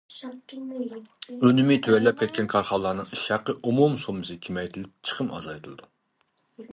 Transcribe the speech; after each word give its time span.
ئۈنۈمى 1.49 1.75
تۆۋەنلەپ 1.87 2.17
كەتكەن 2.23 2.49
كارخانىلارنىڭ 2.53 3.11
ئىش 3.17 3.25
ھەققى 3.33 3.55
ئومۇمىي 3.59 4.01
سوممىسى 4.07 4.39
كېمەيتىلىپ، 4.47 4.95
چىقىم 5.11 5.31
ئازايتىلىدۇ. 5.37 5.87